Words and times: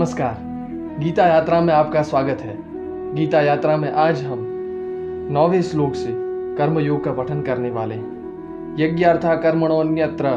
नमस्कार। 0.00 0.36
गीता 0.98 1.26
यात्रा 1.26 1.60
में 1.60 1.74
आपका 1.74 2.02
स्वागत 2.02 2.38
है। 2.40 2.56
गीता 3.14 3.40
यात्रा 3.40 3.76
में 3.76 3.92
आज 3.92 4.22
हम 4.24 4.38
नौवे 5.30 5.62
श्लोक 5.62 5.94
से 5.94 6.12
कर्म 6.56 6.78
योग 6.78 7.04
का 7.04 7.12
पठन 7.12 7.42
करने 7.42 7.70
वाले 7.70 7.94
हैं। 7.94 8.76
यज्ञार्था 8.78 9.34
कर्मणोन्यत्र 9.34 10.30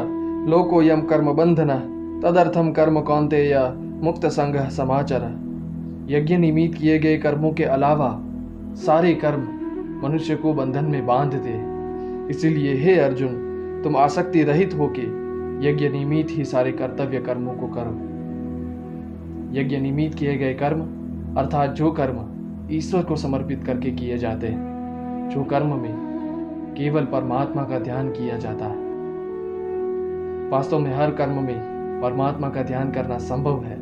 लोकोयम 0.48 1.00
कर्म 1.00 1.32
बंधन 1.32 1.68
तदर्थम 2.24 2.72
कर्म 2.72 3.00
कौंतेय 3.00 3.72
मुक्त 4.02 4.26
संघ 4.26 4.68
समाचर। 4.70 5.24
यज्ञ 6.10 6.36
निमित 6.36 6.74
किए 6.74 6.98
गए 6.98 7.16
कर्मों 7.16 7.52
के 7.52 7.64
अलावा 7.64 8.22
सारे 8.74 9.14
कर्म 9.14 9.42
मनुष्य 10.06 10.36
को 10.36 10.54
बंधन 10.54 10.84
में 10.84 11.06
बाँध 11.06 11.34
दे 11.34 11.60
इसीलिए 12.30 12.74
हे 12.74 12.98
अर्जुन, 13.00 13.32
तुम 13.84 13.96
आसक्ति 13.96 14.42
रहित 14.42 14.74
होके 14.74 15.06
यज्ञ 15.68 15.88
निमित 15.88 16.28
ही 16.30 16.44
सारे 16.44 16.72
कर्तव्य 16.72 17.20
कर्मों 17.20 17.54
को 17.54 17.66
करो। 17.66 18.13
यज्ञ 19.54 19.76
निमित 19.76 20.14
किए 20.14 20.36
गए 20.36 20.54
कर्म, 20.54 20.80
अर्थात 21.36 21.70
जो 21.70 21.90
कर्म 21.90 22.68
ईश्वर 22.70 23.02
को 23.02 23.16
समर्पित 23.16 23.64
करके 23.64 23.90
किए 23.90 24.18
जाते 24.18 24.46
हैं, 24.46 25.28
जो 25.28 25.44
कर्म 25.44 25.66
में 25.66 26.74
केवल 26.76 27.04
परमात्मा 27.04 27.62
का 27.62 27.78
ध्यान 27.78 28.08
किया 28.08 28.36
जाता 28.36 28.64
है। 28.64 28.82
वास्तव 30.50 30.78
में 30.78 30.94
हर 30.94 31.10
कर्म 31.10 31.42
में 31.42 32.00
परमात्मा 32.02 32.48
का 32.48 32.62
ध्यान 32.62 32.90
करना 32.90 33.18
संभव 33.18 33.64
है, 33.64 33.76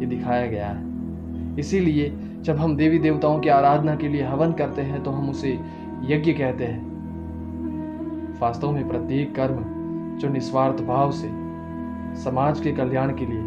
ये 0.00 0.06
दिखाया 0.06 0.46
गया 0.46 0.68
है। 0.68 1.58
इसीलिए 1.58 2.12
जब 2.40 2.56
हम 2.56 2.76
देवी 2.76 2.98
देवताओं 2.98 3.40
की 3.40 3.48
आराधना 3.48 3.96
के 3.96 4.08
लिए 4.08 4.22
हवन 4.22 4.52
करते 4.52 4.82
हैं 4.82 5.02
तो 5.02 5.10
हम 5.10 5.30
उसे 5.30 5.58
यज्ञ 6.02 6.32
कहते 6.32 6.64
हैं। 6.64 6.82
वास्तव 8.40 8.70
में 8.70 8.88
प्रत्येक 8.88 9.34
कर्म 9.34 9.62
जो 10.18 10.28
निस्वार्थ 10.28 10.82
भाव 10.82 11.10
से 11.10 11.28
समाज 12.22 12.60
के 12.60 12.72
कल्याण 12.72 13.14
के 13.14 13.26
लिए 13.26 13.42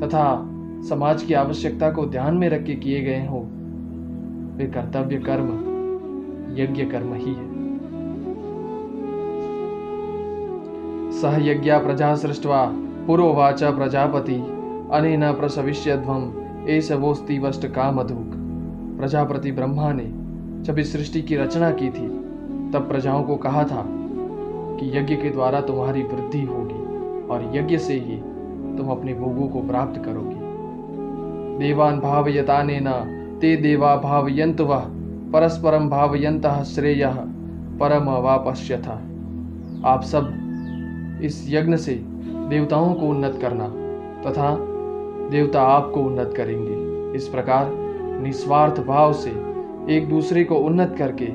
तथा 0.00 0.48
समाज 0.88 1.22
की 1.22 1.34
आवश्यकता 1.34 1.90
को 1.90 2.06
ध्यान 2.06 2.34
में 2.34 2.48
रख 2.48 2.64
के 2.64 2.74
किए 2.74 3.00
गए 3.00 3.26
हो 3.26 3.38
वे 4.56 4.66
कर्तव्य 4.66 5.16
कर्म, 5.18 5.48
यज्ञ 6.58 6.84
कर्म 6.84 7.14
ही 7.14 7.34
है। 7.34 7.52
सह 11.12 11.50
यज्ञ 11.50 11.72
प्रजा 11.72 12.14
सृष्टवा, 12.14 12.72
पुरोवाच 13.06 13.62
प्रजापति, 13.64 14.34
अनेन 14.92 15.32
प्रसविष्यध्वम 15.32 16.32
एस 16.68 16.92
वोस्ति 16.92 17.38
वष्ट 17.38 17.66
कामधुक। 17.66 18.32
प्रजापति 18.98 19.52
ब्रह्मा 19.52 19.92
ने 19.92 20.10
जब 20.64 20.78
इस 20.78 20.92
सृष्टि 20.92 21.22
की 21.22 21.36
रचना 21.36 21.70
की 21.70 21.86
थी, 21.86 22.08
तब 22.72 22.86
प्रजाओं 22.88 23.22
को 23.22 23.36
कहा 23.36 23.64
था 23.64 23.84
कि 23.88 24.98
यज्ञ 24.98 25.16
के 25.16 25.30
द्वारा 25.30 25.60
तुम्हारी 25.60 26.02
वृद्धि 26.02 26.42
होगी 26.42 26.80
और 27.28 27.52
यज्ञ 27.56 27.78
से 27.78 27.94
ही 27.94 28.16
तुम 28.78 28.88
अपने 28.88 29.14
भोगों 29.14 29.48
को 29.48 29.62
प्राप्त 29.62 30.04
करोगे। 30.04 30.41
देवान 31.62 31.98
भावयता 32.00 32.62
न 32.62 32.92
ते 33.40 33.54
देवा 33.56 33.94
भावयंत 33.96 34.60
वह 34.60 34.80
परस्परम 35.32 35.88
भावयंत 35.88 36.46
श्रेय, 36.66 37.04
परम 37.80 38.08
वापश्यथ। 38.22 38.88
आप 39.84 40.02
सब 40.02 41.20
इस 41.22 41.44
यज्ञ 41.48 41.76
से 41.76 41.94
देवताओं 42.48 42.94
को 42.94 43.08
उन्नत 43.08 43.38
करना, 43.42 43.68
तथा 44.22 44.48
देवता 45.30 45.62
आपको 45.62 46.02
उन्नत 46.02 46.34
करेंगे। 46.36 47.16
इस 47.16 47.28
प्रकार 47.28 47.70
निस्वार्थ 48.22 48.80
भाव 48.80 49.12
से 49.12 49.30
एक 49.88 50.08
दूसरे 50.08 50.44
को 50.44 50.56
उन्नत 50.62 50.94
करके 50.98 51.30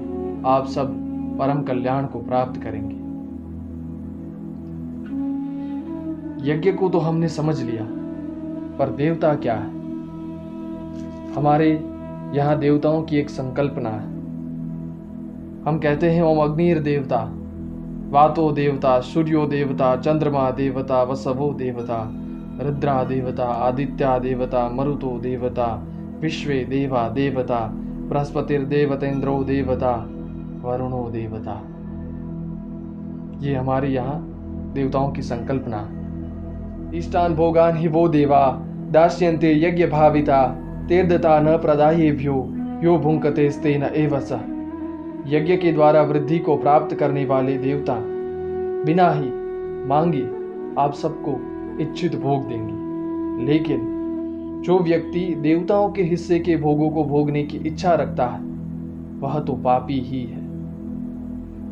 आप 0.47 0.67
सब 0.67 0.93
परम 1.39 1.63
कल्याण 1.63 2.05
को 2.05 2.19
प्राप्त 2.19 2.61
करेंगे। 2.61 2.95
यज्ञ 6.51 6.71
को 6.71 6.89
तो 6.89 6.99
हमने 6.99 7.27
समझ 7.29 7.61
लिया, 7.61 7.87
पर 8.79 8.89
देवता 8.89 9.33
क्या 9.37 9.55
है? 9.55 9.76
हमारे 11.37 11.83
यहाँ 12.33 12.59
देवताओं 12.59 13.03
की 13.03 13.17
एक 13.17 13.29
संकल्पना 13.29 13.89
है। 13.89 14.03
हम 15.67 15.79
कहते 15.83 16.09
हैं, 16.09 16.21
ओम 16.21 16.51
अग्निर 16.51 16.79
देवता, 16.79 17.31
वातो 18.09 18.51
देवता, 18.51 18.99
सूर्यो 18.99 19.45
देवता, 19.45 19.95
चंद्रमा 19.95 20.51
देवता, 20.51 21.03
वसवो 21.03 21.53
देवता, 21.53 22.09
रुद्रा 22.61 23.03
देवता, 23.03 23.45
आदित्या 23.45 24.19
देवता, 24.19 24.69
मरुतो 24.69 25.19
देवता, 25.19 25.83
विश्वे 26.19 26.65
देवा 26.69 27.09
देवता 27.09 27.71
बृहस्पतिर्देवतेन्द्रो 28.09 29.43
देवता, 29.43 30.09
वरुणो 30.61 31.09
देवता। 31.09 31.61
ये 33.45 33.55
हमारे 33.55 33.87
यहाँ 33.87 34.33
देवताओं 34.73 35.11
की 35.11 35.21
संकल्पना। 35.21 35.89
इष्टान 36.97 37.35
भोगान 37.35 37.77
ही 37.77 37.87
वो 37.87 38.07
देवा, 38.07 38.61
दास्यन्ते 38.91 39.67
यज्ञ 39.67 39.85
भाविता 39.85 40.63
तीर्थता 40.89 41.39
न 41.39 41.57
प्रदायेभ्यो, 41.57 42.53
यो 42.83 42.97
भुंकते 42.97 43.51
स्तेन 43.51 43.83
एव 43.83 44.19
स। 44.19 44.31
यज्ञ 45.27 45.57
के 45.57 45.71
द्वारा 45.71 46.01
वृद्धि 46.01 46.39
को 46.39 46.57
प्राप्त 46.57 46.95
करने 46.95 47.25
वाले 47.25 47.57
देवता। 47.57 47.97
बिना 48.85 49.11
ही 49.11 49.31
मांगे, 49.87 50.27
आप 50.81 50.93
सबको 50.93 51.39
इच्छित 51.81 52.15
भोग 52.15 52.47
देंगे। 52.47 52.73
लेकिन, 53.45 53.79
जो 54.65 54.79
व्यक्ति 54.79 55.35
देवताओं 55.35 55.91
के 55.91 56.03
हिस्से 56.03 56.39
के 56.39 56.57
भोगों 56.57 56.89
को 56.89 57.03
भोगने 57.03 57.43
की 57.43 57.57
इच्छा 57.57 57.93
रखता 57.93 58.27
है, 58.27 58.39
वह 59.19 59.39
तो 59.39 59.53
पापी 59.53 59.99
ही 59.99 60.23
है। 60.23 60.47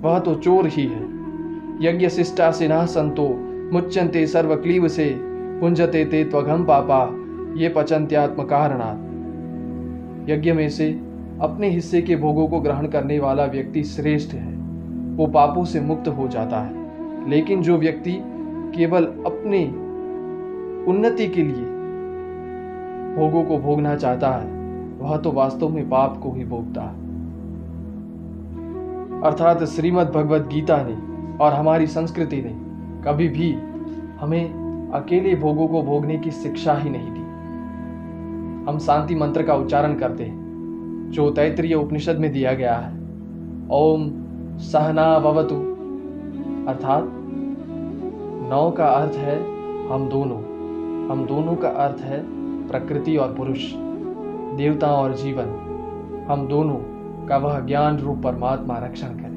वह 0.01 0.19
तो 0.19 0.35
चोर 0.35 0.67
ही 0.67 0.83
है। 0.83 1.09
यज्ञ 1.81 2.09
शिष्टा 2.09 2.51
से 2.51 2.67
न 2.67 2.85
संतो 2.85 3.39
मुच्यंते 3.73 4.27
सर्वक्लीव 4.27 4.87
से 4.87 5.15
पुंजते 5.59 6.05
ते 6.05 6.23
त्वघम 6.23 6.63
पापा, 6.63 7.15
ये 7.61 7.69
पचंत्यात्म 7.69 8.43
कारणात् 8.43 9.04
यज्ञ 10.29 10.51
में 10.51 10.69
से 10.69 11.01
अपने 11.41 11.69
हिस्से 11.69 12.01
के 12.01 12.15
भोगों 12.15 12.47
को 12.47 12.59
ग्रहण 12.59 12.87
करने 12.87 13.19
वाला 13.19 13.45
व्यक्ति 13.45 13.83
श्रेष्ठ 13.83 14.33
है। 14.33 14.55
वो 15.15 15.27
पापों 15.27 15.65
से 15.65 15.81
मुक्त 15.81 16.07
हो 16.07 16.27
जाता 16.27 16.59
है। 16.59 16.85
लेकिन 17.29 17.61
जो 17.61 17.77
व्यक्ति 17.77 18.21
केवल 18.77 19.03
अपने 19.03 19.65
उन्नति 20.91 21.27
के 21.27 21.43
लिए 21.43 21.65
भोगों 23.15 23.43
को 23.43 23.57
भोगना 23.57 23.95
चाहता 23.95 24.29
है, 24.29 24.47
वह 24.99 25.17
तो 25.17 25.31
वास्तव 25.31 25.69
में 25.69 25.89
पाप 25.89 26.17
को 26.17 26.31
ही 26.31 26.45
भोगता 26.45 26.81
है। 26.81 27.05
अर्थात 29.21 29.63
श्रीमद् 29.63 30.09
भगवत 30.09 30.41
गीता 30.41 30.77
ने 30.89 31.15
और 31.43 31.53
हमारी 31.53 31.87
संस्कृति 31.87 32.41
ने 32.41 32.55
कभी 33.03 33.27
भी 33.27 33.57
हमें 34.19 34.45
अकेले 34.93 35.35
भोगों 35.35 35.67
को 35.67 35.83
भोगने 35.83 36.17
की 36.17 36.31
शिक्षा 36.31 36.73
ही 36.73 36.89
नहीं 36.89 37.11
दी। 37.11 37.24
हम 38.69 38.77
शांति 38.77 39.15
मंत्र 39.15 39.43
का 39.43 39.55
उच्चारण 39.55 39.95
करते 39.95 40.23
हैं, 40.23 40.45
जो 41.11 41.29
तैतरीय 41.29 41.75
उपनिषद 41.75 42.17
में 42.17 42.33
दिया 42.33 42.53
गया 42.53 42.75
है। 42.75 42.99
ओम 43.71 44.11
सहना 44.57 45.19
भवतु। 45.19 45.55
अर्थात, 46.67 47.09
नौ 48.49 48.71
का 48.71 48.85
अर्थ 48.85 49.13
है 49.13 49.39
हम 49.87 50.09
दोनों। 50.09 50.37
हम 51.11 51.25
दोनों 51.25 51.55
का 51.55 51.67
अर्थ 51.67 52.01
है 52.01 52.23
प्रकृति 52.67 53.17
और 53.17 53.33
पुरुष, 53.33 53.73
देवता 54.57 54.87
और 54.87 55.15
जीवन। 55.15 55.45
हम 56.29 56.47
दोनों 56.47 56.75
का 57.27 57.37
वह 57.37 57.59
ज्ञान 57.59 57.97
रूप 57.97 58.17
परमात्मा 58.23 58.77
रक्षण 58.77 59.07
करे। 59.07 59.35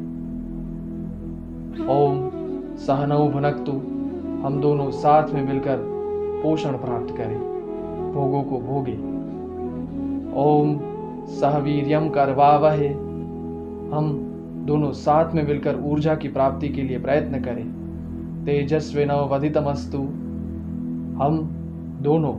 ओम 1.87 2.31
सहनऊ 2.77 3.28
भुनकतु। 3.28 3.72
हम 4.47 4.60
दोनों 4.60 4.91
साथ 4.91 5.28
में 5.28 5.47
मिलकर 5.47 5.78
पोषण 6.42 6.72
प्राप्त 6.72 7.16
करें। 7.16 7.59
भोगों 8.15 8.42
को 8.42 8.59
भोगे। 8.59 9.08
ओम 10.39 10.79
सहवीर्यम 11.27 12.09
करवावहे। 12.09 12.89
हम 13.97 14.25
दोनों 14.67 14.93
साथ 14.93 15.33
में 15.35 15.47
मिलकर 15.47 15.77
ऊर्जा 15.85 16.15
की 16.15 16.29
प्राप्ति 16.29 16.69
के 16.69 16.83
लिए 16.83 16.99
प्रयत्न 16.99 17.41
करें। 17.41 17.65
तेजस्वी 18.45 19.05
नवधितमस्तु 19.05 19.99
हम 21.23 21.49
दोनों 22.03 22.35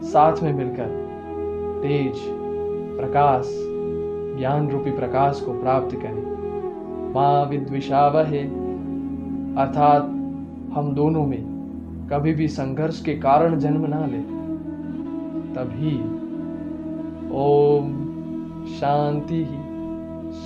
साथ 0.00 0.42
में 0.42 0.52
मिलकर 0.52 0.88
तेज 1.82 2.12
प्रकाश 2.98 3.44
ज्ञान 4.38 4.68
रूपी 4.68 4.90
प्रकाश 4.90 5.40
को 5.40 5.52
प्राप्त 5.52 5.96
करें। 5.96 7.12
माँ 7.14 7.46
विद्विषावहे। 7.46 8.42
अर्थात 9.62 10.02
हम 10.76 10.94
दोनों 10.94 11.26
में 11.26 11.44
कभी 12.12 12.32
भी 12.32 12.48
संघर्ष 12.48 13.02
के 13.02 13.14
कारण 13.14 13.58
जन्म 13.58 13.86
ना 13.88 14.06
ले। 14.06 14.20
तभी 15.54 16.25
ओम 17.32 18.06
शांति 18.66 19.34
ही 19.34 19.66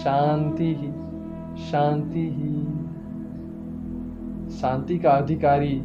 शांति 0.03 0.65
ही 0.65 0.93
शांति 1.71 2.21
ही। 2.21 2.81
शांति 4.57 4.99
का 4.99 5.11
अधिकारी 5.11 5.83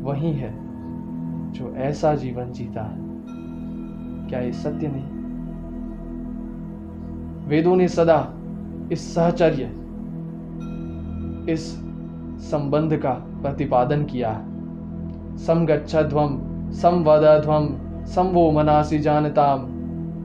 वही 0.00 0.32
है 0.32 0.54
जो 1.52 1.74
ऐसा 1.76 2.14
जीवन 2.14 2.52
जीता 2.52 2.82
है। 2.82 2.98
क्या 4.28 4.40
ये 4.40 4.52
सत्य 4.52 4.88
नहीं? 4.88 5.22
वेदों 7.48 7.76
ने 7.76 7.88
सदा 7.88 8.32
इस 8.92 9.14
सहचर्य, 9.14 9.64
इस 11.52 11.72
संबंध 12.50 12.96
का 12.96 13.10
प्रतिपादन 13.10 14.04
किया 14.04 14.30
है। 14.30 14.52
समगच्छध्वम 15.36 16.38
समवदध्वम 16.72 17.68
संवो 18.04 18.50
मनासी 18.50 18.98
जानताम 18.98 19.71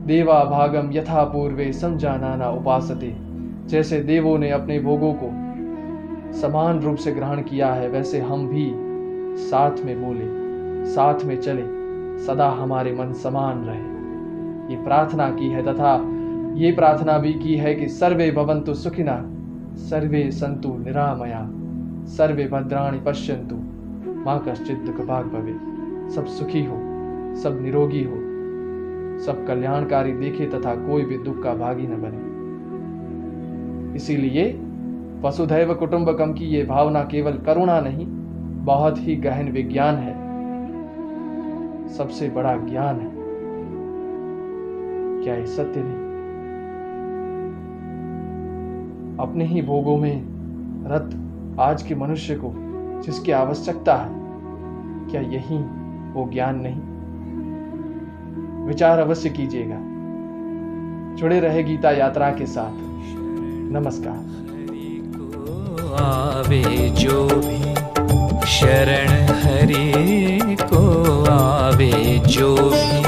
देवा 0.08 0.44
भागम 0.44 0.90
यथा 0.92 1.24
पूर्वे 1.24 1.72
समझाना 1.72 2.50
उपासते। 2.50 3.14
जैसे 3.66 4.00
देवों 4.00 4.38
ने 4.38 4.50
अपने 4.50 4.78
भोगों 4.80 5.12
को 5.14 5.30
समान 6.32 6.80
रूप 6.80 6.96
से 6.96 7.12
ग्रहण 7.12 7.42
किया 7.42 7.72
है, 7.72 7.88
वैसे 7.88 8.20
हम 8.20 8.46
भी 8.48 8.70
साथ 9.38 9.84
में 9.84 10.04
बोले, 10.04 10.28
साथ 10.86 11.24
में 11.24 11.40
चले, 11.40 11.62
सदा 12.26 12.48
हमारे 12.50 12.92
मन 12.92 13.12
समान 13.12 13.64
रहे। 13.64 14.74
ये 14.74 14.84
प्रार्थना 14.84 15.28
की 15.30 15.48
है 15.48 15.62
तथा 15.62 15.92
ये 16.56 16.72
प्रार्थना 16.72 17.18
भी 17.18 17.32
की 17.32 17.56
है 17.56 17.74
कि 17.74 17.88
सर्वे 17.88 18.30
भवंतु 18.30 18.74
सुखिना, 18.74 19.22
सर्वे 19.78 20.30
संतु 20.30 20.76
निरामया, 20.78 21.48
सर्वे 22.06 22.48
भद्राणी 22.48 23.00
पश्यंतु 23.00 23.56
माँ 24.24 24.44
कश्चित 24.48 24.78
दुख 24.78 25.06
भाग 25.06 25.26
भवे 25.26 26.14
सब 26.14 26.26
सुखी 26.26 26.64
हो, 26.64 26.76
सब 27.36 27.58
निरोगी 27.62 28.04
हो। 28.04 28.27
सब 29.26 29.46
कल्याणकारी 29.46 30.12
देखे 30.12 30.46
तथा 30.46 30.74
कोई 30.74 31.04
भी 31.04 31.18
दुख 31.18 31.42
का 31.42 31.54
भागी 31.54 31.86
न 31.86 31.90
बने। 31.90 32.28
इसीलिए 33.96 34.60
वसुधैव 35.22 35.74
कुटुंबकम 35.74 36.32
की 36.32 36.44
ये 36.44 36.64
भावना 36.64 37.02
केवल 37.02 37.32
करुणा 37.32 37.80
नहीं, 37.80 38.06
बहुत 38.64 38.94
ही 38.98 39.16
गहन 39.16 39.48
विज्ञान 39.48 39.94
है। 39.94 40.28
सबसे 41.88 42.28
बड़ा 42.28 42.56
ज्ञान 42.56 42.96
है। 42.96 43.10
क्या 45.24 45.34
ये 45.34 45.46
सत्य 45.46 45.82
नहीं? 45.84 46.08
अपने 49.18 49.44
ही 49.44 49.62
भोगों 49.62 49.96
में 49.96 50.24
रत 50.86 51.10
आज 51.60 51.82
के 51.82 51.94
मनुष्य 51.94 52.34
को 52.34 52.54
जिसकी 53.02 53.32
आवश्यकता 53.32 53.94
है, 53.94 54.10
क्या 55.10 55.20
यही 55.20 55.58
वो 56.12 56.30
ज्ञान 56.32 56.60
नहीं? 56.60 56.97
विचार 58.68 58.98
अवश्य 58.98 59.28
कीजिएगा। 59.28 59.76
जुड़े 61.16 61.40
रहे 61.40 61.62
गीता 61.62 61.90
यात्रा 61.90 62.30
के 62.30 62.46
साथ। 62.46 62.72
नमस्कार। 63.72 64.18
आवे 66.02 66.88
जो 66.88 67.24
भी 67.24 67.74
शरण 68.46 69.08
हरि 69.42 70.56
को 70.62 70.82
आवे 71.30 72.18
जो 72.18 72.56
भी, 72.56 73.02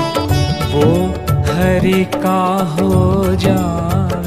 वो 0.72 1.06
हरि 1.52 2.04
का 2.04 2.76
हो 2.80 3.24
जाए 3.34 4.19